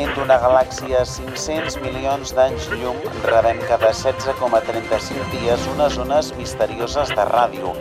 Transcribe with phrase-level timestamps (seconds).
[0.00, 7.08] funcionament d'una galàxia a 500 milions d'anys llum, rebem cada 16,35 dies unes ones misterioses
[7.12, 7.74] de ràdio.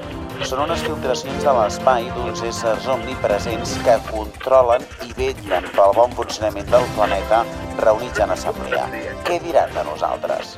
[0.43, 6.69] Són unes filtracions de l'espai d'uns éssers omnipresents que controlen i vetllen pel bon funcionament
[6.71, 7.43] del planeta
[7.79, 8.87] reunits en assemblea.
[9.23, 10.57] Què diran de nosaltres?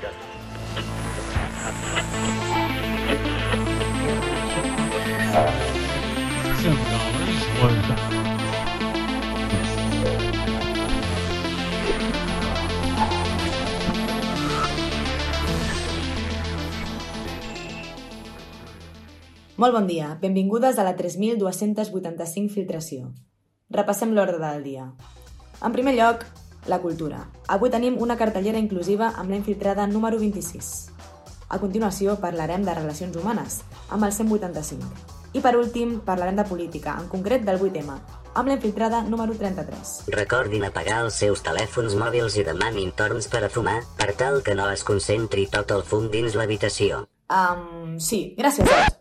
[19.57, 23.09] Molt bon dia, benvingudes a la 3.285 filtració.
[23.69, 24.85] Repassem l'ordre del dia.
[25.61, 26.23] En primer lloc,
[26.71, 27.25] la cultura.
[27.51, 30.71] Avui tenim una cartellera inclusiva amb la infiltrada número 26.
[31.51, 34.87] A continuació parlarem de relacions humanes, amb el 185.
[35.35, 37.97] I per últim, parlarem de política, en concret del 8M,
[38.33, 39.93] amb la infiltrada número 33.
[40.15, 44.55] Recordin apagar els seus telèfons mòbils i demanin torns per a fumar, per tal que
[44.55, 47.03] no es concentri tot el fum dins l'habitació.
[47.31, 49.00] Um, sí, gràcies, Ed.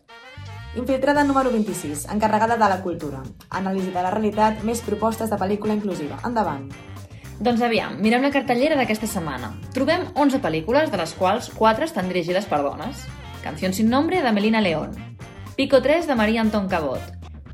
[0.73, 3.19] Infiltrada número 26, encarregada de la cultura.
[3.49, 6.21] Anàlisi de la realitat, més propostes de pel·lícula inclusiva.
[6.23, 6.69] Endavant.
[7.43, 9.49] Doncs aviam, mirem la cartellera d'aquesta setmana.
[9.75, 13.03] Trobem 11 pel·lícules, de les quals 4 estan dirigides per dones.
[13.43, 14.95] Canción sin nombre, de Melina León.
[15.57, 17.01] Pico 3, de Maria Anton Cabot.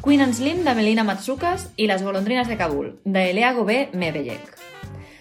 [0.04, 1.72] Queen and Slim, de Melina Matsukas.
[1.76, 4.57] I Les golondrines de Kabul, de Elea Gobé Mebellec.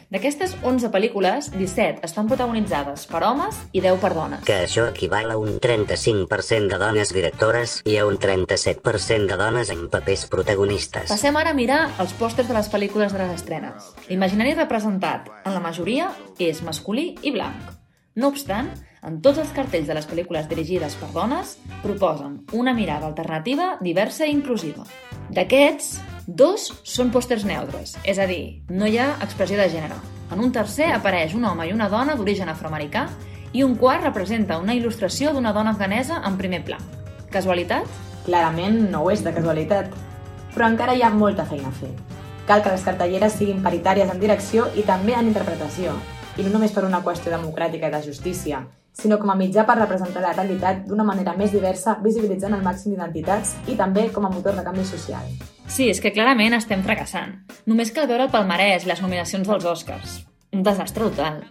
[0.06, 4.44] D'aquestes 11 pel·lícules, 17 estan protagonitzades per homes i 10 per dones.
[4.46, 9.72] Que això equival a un 35% de dones directores i a un 37% de dones
[9.74, 11.10] en papers protagonistes.
[11.10, 13.90] Passem ara a mirar els pòsters de les pel·lícules de les estrenes.
[14.06, 17.74] L'imaginari representat, en la majoria, és masculí i blanc.
[18.14, 18.70] No obstant,
[19.02, 24.30] en tots els cartells de les pel·lícules dirigides per dones proposen una mirada alternativa, diversa
[24.30, 24.86] i inclusiva.
[25.34, 25.96] D'aquests,
[26.26, 29.96] dos són pòsters neutres, és a dir, no hi ha expressió de gènere.
[30.34, 33.06] En un tercer apareix un home i una dona d'origen afroamericà
[33.54, 36.80] i un quart representa una il·lustració d'una dona afganesa en primer pla.
[37.30, 37.86] Casualitat?
[38.26, 39.94] Clarament no ho és de casualitat,
[40.54, 41.92] però encara hi ha molta feina a fer.
[42.46, 45.94] Cal que les cartelleres siguin paritàries en direcció i també en interpretació,
[46.36, 48.62] i no només per una qüestió democràtica i de justícia,
[48.96, 52.94] sinó com a mitjà per representar la realitat d'una manera més diversa, visibilitzant el màxim
[52.94, 55.28] d'identitats i també com a motor de canvi social.
[55.66, 57.36] Sí, és que clarament estem fracassant.
[57.66, 60.22] Només cal veure el palmarès i les nominacions dels Oscars.
[60.56, 61.42] Un desastre total.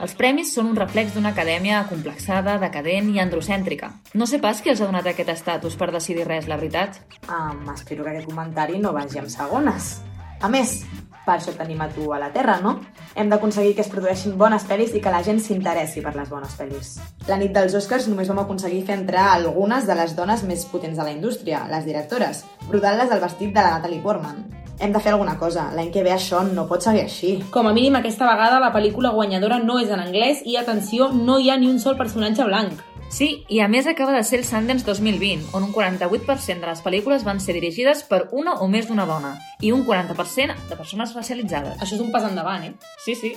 [0.00, 3.90] Els premis són un reflex d'una acadèmia complexada, decadent i androcèntrica.
[4.16, 7.02] No sé pas qui els ha donat aquest estatus per decidir res, la veritat.
[7.28, 9.98] Um, espero que aquest comentari no vagi amb segones.
[10.40, 10.78] A més,
[11.26, 12.78] per això tenim a tu a la Terra, no?
[13.14, 16.54] Hem d'aconseguir que es produeixin bones pel·lis i que la gent s'interessi per les bones
[16.58, 16.94] pel·lis.
[17.28, 20.96] La nit dels Oscars només vam aconseguir fer entrar algunes de les dones més potents
[20.96, 24.44] de la indústria, les directores, brodant-les al vestit de la Natalie Portman.
[24.80, 25.66] Hem de fer alguna cosa.
[25.76, 27.34] L'any que ve això no pot seguir així.
[27.52, 31.36] Com a mínim aquesta vegada la pel·lícula guanyadora no és en anglès i, atenció, no
[31.38, 32.80] hi ha ni un sol personatge blanc.
[33.10, 36.82] Sí, i a més acaba de ser el Sundance 2020, on un 48% de les
[36.84, 41.14] pel·lícules van ser dirigides per una o més d'una dona i un 40% de persones
[41.18, 41.80] racialitzades.
[41.82, 42.74] Això és un pas endavant, eh?
[43.02, 43.32] Sí, sí.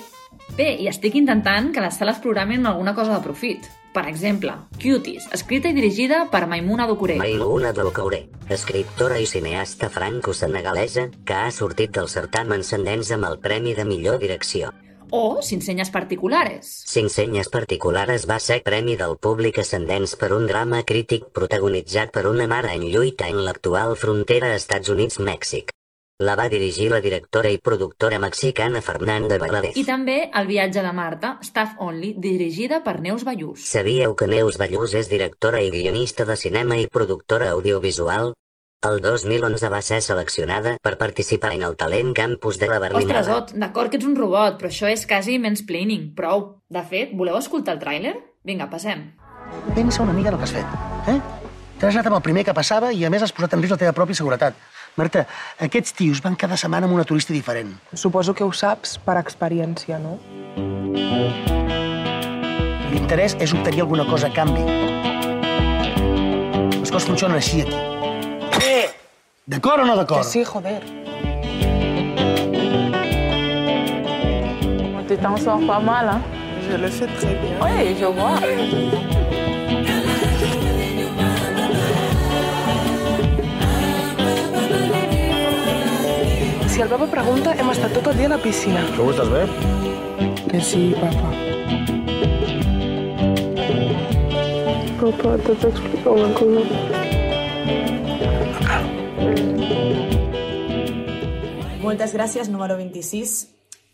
[0.54, 3.66] Bé, i estic intentant que les sales programin alguna cosa de profit.
[3.94, 7.18] Per exemple, Cuties, escrita i dirigida per Maimuna Doucouré.
[7.18, 13.74] Maimuna Doucouré, escriptora i cineasta franco-senegalesa que ha sortit del certamen Sundance amb el Premi
[13.74, 14.70] de Millor Direcció.
[15.10, 16.70] O Sin senyes particulares.
[16.88, 22.26] Cinc senyes particulars va ser premi del públic ascendents per un drama crític protagonitzat per
[22.30, 25.74] una mare en lluita en l'actual frontera Estats Units-Mèxic.
[26.22, 29.74] La va dirigir la directora i productora mexicana Fernanda Valadez.
[29.74, 33.64] I també El viatge de Marta, Staff Only, dirigida per Neus Ballús.
[33.66, 38.30] Sabíeu que Neus Ballús és directora i guionista de cinema i productora audiovisual?
[38.84, 43.20] El 2011 va ser seleccionada per participar en el Talent Campus de la Berlinada.
[43.22, 46.10] Ostres, Ot, d'acord que ets un robot, però això és quasi mansplaining.
[46.18, 46.44] Prou.
[46.68, 48.12] De fet, voleu escoltar el tràiler?
[48.44, 49.06] Vinga, passem.
[49.72, 50.76] Pensa una mica en el que has fet,
[51.08, 51.16] eh?
[51.80, 53.80] T'has anat amb el primer que passava i a més has posat en risc la
[53.86, 54.60] teva pròpia seguretat.
[55.00, 55.24] Marta,
[55.64, 57.72] aquests tios van cada setmana amb una turista diferent.
[57.96, 60.18] Suposo que ho saps per experiència, no?
[62.92, 64.68] L'interès és obtenir alguna cosa a canvi.
[66.78, 68.13] Les coses funcionen així aquí.
[69.46, 70.24] D'acord o no Que d'acord?
[70.24, 70.80] sí, joder.
[75.08, 76.20] Tu t'en sors pas mal, hein
[76.70, 77.54] Je le fais très bien.
[77.60, 78.40] Oui, je vois.
[86.68, 88.80] Si el papa pregunta, hem estat tot el dia a la piscina.
[88.96, 89.42] Que ho estàs bé?
[90.50, 91.30] Que sí, papa.
[94.98, 96.64] Papa, t'haig d'explicar una cosa.
[101.84, 103.34] Moltes gràcies, número 26.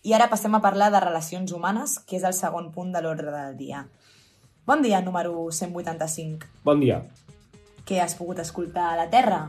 [0.09, 3.33] I ara passem a parlar de relacions humanes, que és el segon punt de l'ordre
[3.35, 3.83] del dia.
[4.65, 6.49] Bon dia, número 185.
[6.65, 7.03] Bon dia.
[7.85, 9.43] Què has pogut escoltar a la Terra?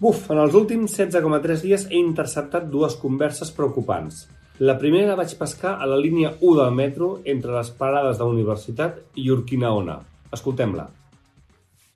[0.00, 4.24] Buf, en els últims 16,3 dies he interceptat dues converses preocupants.
[4.58, 8.24] La primera la vaig pescar a la línia 1 del metro entre les parades de
[8.24, 10.00] la universitat i Urquinaona.
[10.32, 10.88] Escoltem-la.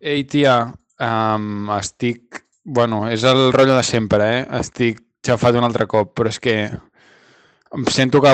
[0.01, 0.59] Ei, tia,
[1.01, 2.44] um, estic...
[2.65, 4.45] Bueno, és el rotllo de sempre, eh?
[4.59, 8.33] Estic xafat un altre cop, però és que em sento que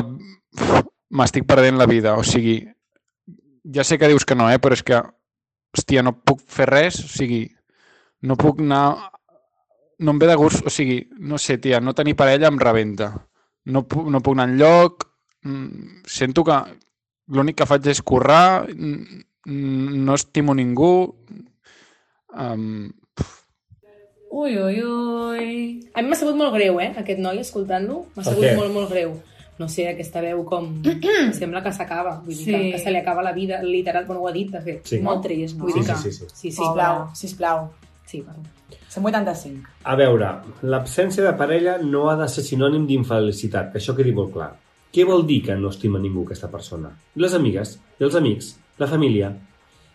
[1.10, 2.14] m'estic perdent la vida.
[2.14, 2.60] O sigui,
[3.74, 4.60] ja sé que dius que no, eh?
[4.62, 5.00] Però és que,
[5.74, 7.00] hòstia, no puc fer res.
[7.02, 7.42] O sigui,
[8.22, 9.10] no puc anar...
[10.00, 13.10] No em ve de gust, o sigui, no sé, tia, no tenir parella em rebenta.
[13.66, 15.04] No no puc anar enlloc.
[15.44, 16.56] Mm, Sento que
[17.34, 20.94] l'únic que faig és currar, mm, mm, no estimo ningú.
[22.30, 22.88] Um,
[24.30, 25.48] Ui, ui, ui.
[25.94, 28.04] A mi m'ha sabut molt greu, eh, aquest noi, escoltant-lo.
[28.14, 28.54] M'ha sabut què?
[28.56, 29.16] molt, molt greu.
[29.58, 30.68] No sé, aquesta veu com...
[31.40, 32.14] sembla que s'acaba.
[32.24, 32.52] Vull dir Sí.
[32.52, 34.86] que, que se li acaba la vida, literal, però ho ha dit, de fet.
[34.86, 35.00] Sí.
[35.04, 35.66] Molt trist, no?
[35.66, 35.98] Vull dir Sí, que...
[35.98, 36.30] sí, sí, sí.
[36.30, 37.68] sí, sí Sisplau, sisplau.
[38.06, 38.46] Sí, perdó.
[38.90, 39.68] 185.
[39.84, 40.30] A veure,
[40.62, 44.50] l'absència de parella no ha de ser sinònim d'infelicitat, que això quedi molt clar.
[44.90, 46.90] Què vol dir que no estima ningú aquesta persona?
[47.22, 49.30] Les amigues, i els amics, la família.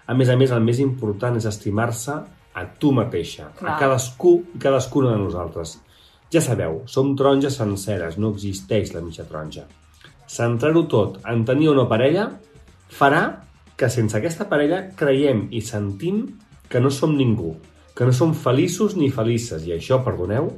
[0.07, 2.15] A més a més, el més important és estimar-se
[2.55, 3.75] a tu mateixa, Clar.
[3.75, 5.77] a cadascú i cadascuna de nosaltres.
[6.31, 9.65] Ja sabeu, som taronges senceres, no existeix la mitja taronja.
[10.31, 12.29] Centrar-ho tot en tenir no parella
[12.89, 13.21] farà
[13.77, 16.25] que sense aquesta parella creiem i sentim
[16.71, 17.53] que no som ningú,
[17.95, 20.53] que no som feliços ni felices, i això, perdoneu,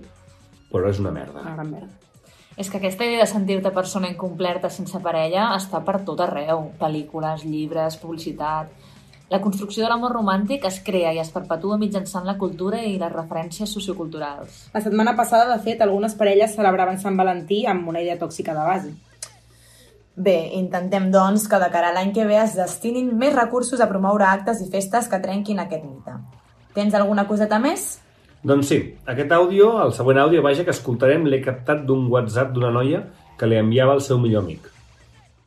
[0.72, 1.42] però és una merda.
[1.42, 1.96] Una gran merda.
[2.58, 6.72] És que aquesta idea de sentir-te persona incompleta sense parella està per tot arreu.
[6.80, 8.94] Pel·lícules, llibres, publicitat...
[9.28, 13.12] La construcció de l'amor romàntic es crea i es perpetua mitjançant la cultura i les
[13.12, 14.62] referències socioculturals.
[14.72, 18.64] La setmana passada, de fet, algunes parelles celebraven Sant Valentí amb una idea tòxica de
[18.70, 18.94] base.
[20.16, 23.90] Bé, intentem, doncs, que de cara a l'any que ve es destinin més recursos a
[23.92, 26.16] promoure actes i festes que trenquin aquest mite.
[26.74, 27.98] Tens alguna coseta més?
[28.48, 28.80] Doncs sí,
[29.12, 33.04] aquest àudio, el següent àudio, vaja, que escoltarem, l'he captat d'un WhatsApp d'una noia
[33.38, 34.77] que li enviava el seu millor amic.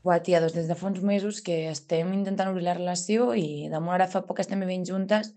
[0.04, 3.68] Buah, tia, doncs des de fa uns mesos que estem intentant obrir la relació i
[3.72, 5.34] damunt ara fa poc que estem vivint juntes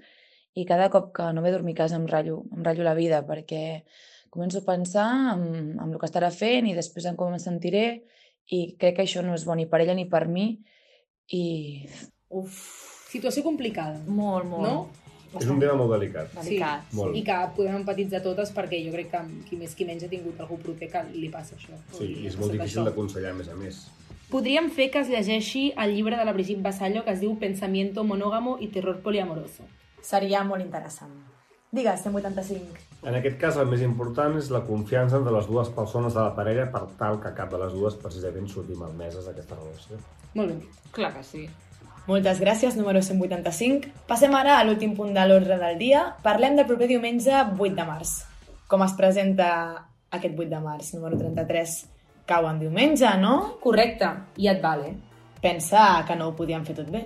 [0.55, 2.95] i cada cop que no ve a dormir a casa em ratllo, em ratllo la
[2.95, 3.83] vida perquè
[4.33, 5.43] començo a pensar en,
[5.75, 7.85] en el que estarà fent i després en com em sentiré
[8.55, 10.47] i crec que això no és bo ni per ella ni per mi
[11.33, 11.43] i
[12.33, 12.55] Uf,
[13.11, 13.99] situació complicada.
[14.07, 14.65] Molt, molt.
[14.65, 15.03] No?
[15.39, 16.29] És un tema molt delicat.
[16.37, 16.85] Delicat.
[16.89, 17.15] Sí, Molt.
[17.17, 20.41] i que podem empatitzar totes perquè jo crec que qui més qui menys ha tingut
[20.43, 21.77] algú proper que li passa això.
[21.97, 23.79] Sí, i és molt difícil d'aconsellar, a més a més.
[24.33, 28.01] Podríem fer que es llegeixi el llibre de la Brigitte Vassallo que es diu Pensamiento
[28.03, 29.67] monógamo i terror poliamoroso.
[30.01, 31.11] Seria molt interessant.
[31.69, 32.81] Digues, 185.
[33.05, 36.33] En aquest cas, el més important és la confiança entre les dues persones de la
[36.33, 40.01] parella per tal que cap de les dues precisament surti malmeses d'aquesta relació.
[40.33, 40.81] Molt dit.
[40.97, 41.45] Clar que sí.
[42.09, 43.93] Moltes gràcies, número 185.
[44.09, 46.07] Passem ara a l'últim punt de l'ordre del dia.
[46.25, 48.23] Parlem del proper diumenge 8 de març.
[48.65, 49.49] Com es presenta
[50.09, 51.83] aquest 8 de març, número 33?
[52.25, 53.57] Cau en diumenge, no?
[53.63, 54.07] Correcte,
[54.39, 54.93] i et vale.
[55.43, 57.03] Pensa que no ho podíem fer tot bé.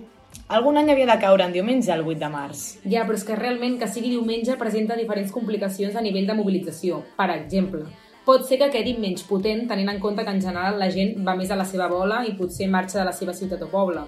[0.53, 2.65] Algun any havia de caure en diumenge el 8 de març.
[2.83, 7.01] Ja, però és que realment que sigui diumenge presenta diferents complicacions a nivell de mobilització.
[7.17, 7.81] Per exemple,
[8.27, 11.35] pot ser que quedi menys potent tenint en compte que en general la gent va
[11.39, 14.05] més a la seva bola i potser marxa de la seva ciutat o poble.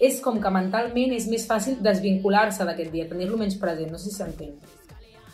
[0.00, 4.10] És com que mentalment és més fàcil desvincular-se d'aquest dia, tenir-lo menys present, no sé
[4.10, 4.58] si s'entén.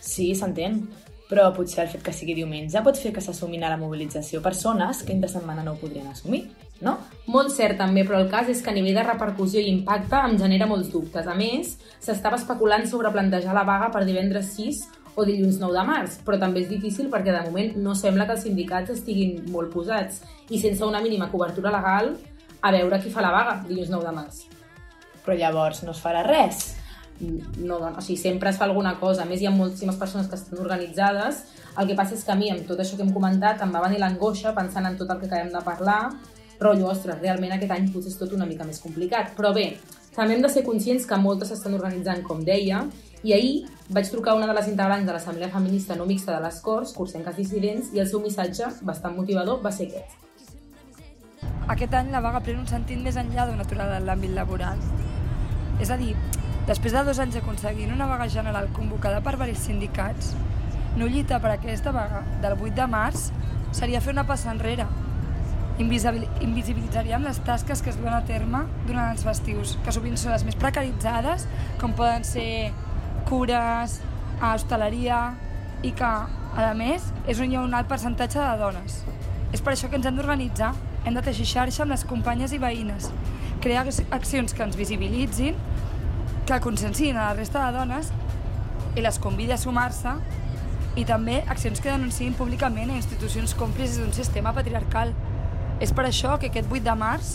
[0.01, 0.83] Sí, s'entén.
[1.29, 5.01] Però potser el fet que sigui diumenge pot fer que s'assumin a la mobilització persones
[5.03, 6.43] que entre setmana no ho podrien assumir,
[6.85, 6.99] no?
[7.33, 10.37] Molt cert també, però el cas és que a nivell de repercussió i impacte em
[10.41, 11.27] genera molts dubtes.
[11.27, 15.87] A més, s'estava especulant sobre plantejar la vaga per divendres 6 o dilluns 9 de
[15.89, 19.73] març, però també és difícil perquè de moment no sembla que els sindicats estiguin molt
[19.73, 22.17] posats i sense una mínima cobertura legal
[22.61, 24.45] a veure qui fa la vaga dilluns 9 de març.
[25.25, 26.75] Però llavors no es farà res.
[27.21, 29.23] No, o sigui, sempre es fa alguna cosa.
[29.23, 31.45] A més, hi ha moltíssimes persones que estan organitzades.
[31.79, 33.83] El que passa és que a mi, amb tot això que hem comentat, em va
[33.87, 36.01] venir l'angoixa pensant en tot el que acabem de parlar,
[36.59, 39.33] però, ostres, realment aquest any potser és tot una mica més complicat.
[39.39, 39.73] Però bé,
[40.15, 42.85] també hem de ser conscients que moltes s'estan organitzant, com deia,
[43.25, 43.55] i ahir
[43.89, 47.37] vaig trucar una de les integrants de l'Assemblea Feminista No Mixta de les Corts, Cursenques
[47.37, 50.21] Dissidents, i el seu missatge, bastant motivador, va ser aquest.
[51.75, 54.81] Aquest any la vaga pren un sentit més enllà d'un aturat en l'àmbit laboral.
[55.81, 56.13] És a dir,
[56.69, 60.35] després de dos anys aconseguint una vaga general convocada per diversos sindicats,
[60.97, 63.29] no lluitar per aquesta vaga del 8 de març
[63.75, 64.87] seria fer una passa enrere.
[65.83, 70.33] Invisibil invisibilitzaríem les tasques que es duen a terme durant els festius, que sovint són
[70.33, 71.49] les més precaritzades,
[71.81, 72.71] com poden ser
[73.27, 73.99] cures,
[74.39, 75.35] hostaleria,
[75.83, 76.11] i que,
[76.65, 79.03] a més, és on hi ha un alt percentatge de dones.
[79.53, 80.73] És per això que ens hem d'organitzar
[81.05, 83.11] hem de teixir xarxa amb les companyes i veïnes,
[83.65, 83.85] crear
[84.17, 85.59] accions que ens visibilitzin,
[86.47, 88.11] que consciencien a la resta de dones
[88.95, 90.13] i les convidi a sumar-se
[91.01, 95.15] i també accions que denunciïn públicament a institucions còmplices d'un sistema patriarcal.
[95.81, 97.33] És per això que aquest 8 de març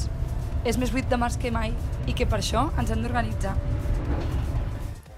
[0.70, 1.74] és més 8 de març que mai
[2.08, 3.56] i que per això ens hem d'organitzar.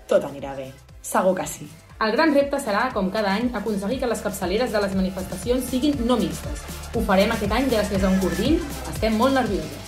[0.07, 0.71] Tot anirà bé.
[1.01, 1.69] Segur que sí.
[2.01, 6.01] El gran repte serà, com cada any, aconseguir que les capçaleres de les manifestacions siguin
[6.07, 6.65] no mixtes.
[6.95, 8.57] Ho farem aquest any gràcies a un cordill.
[8.89, 9.80] Estem molt nervioses.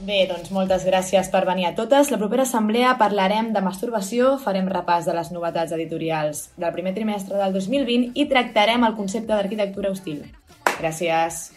[0.00, 2.08] Bé, doncs moltes gràcies per venir a totes.
[2.12, 7.36] La propera assemblea parlarem de masturbació, farem repàs de les novetats editorials del primer trimestre
[7.36, 10.24] del 2020 i tractarem el concepte d'arquitectura hostil.
[10.80, 11.50] Gràcies.